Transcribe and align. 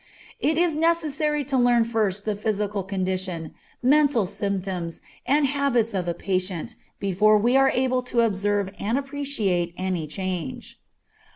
It 0.39 0.57
is 0.57 0.75
necessary 0.75 1.43
to 1.43 1.57
learn 1.59 1.83
first 1.83 2.25
the 2.25 2.33
physical 2.33 2.81
condition, 2.83 3.53
mental 3.83 4.25
symptoms, 4.25 4.99
and 5.27 5.45
habits 5.45 5.93
of 5.93 6.07
a 6.07 6.15
patient, 6.15 6.73
before 6.99 7.37
we 7.37 7.55
are 7.55 7.69
able 7.69 8.01
to 8.09 8.21
observe 8.21 8.73
and 8.79 8.97
appreciate 8.97 9.75
any 9.77 10.07
change. 10.07 10.79